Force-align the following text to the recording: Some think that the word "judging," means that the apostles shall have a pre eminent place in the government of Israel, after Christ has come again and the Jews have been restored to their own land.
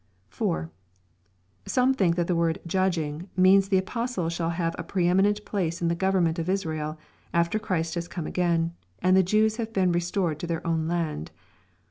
Some 1.67 1.93
think 1.93 2.15
that 2.15 2.25
the 2.25 2.35
word 2.35 2.57
"judging," 2.65 3.29
means 3.37 3.65
that 3.65 3.69
the 3.69 3.77
apostles 3.77 4.33
shall 4.33 4.49
have 4.49 4.75
a 4.79 4.83
pre 4.83 5.07
eminent 5.07 5.45
place 5.45 5.79
in 5.79 5.89
the 5.89 5.93
government 5.93 6.39
of 6.39 6.49
Israel, 6.49 6.97
after 7.35 7.59
Christ 7.59 7.93
has 7.93 8.07
come 8.07 8.25
again 8.25 8.73
and 8.97 9.15
the 9.15 9.21
Jews 9.21 9.57
have 9.57 9.71
been 9.73 9.91
restored 9.91 10.39
to 10.39 10.47
their 10.47 10.65
own 10.65 10.87
land. 10.87 11.29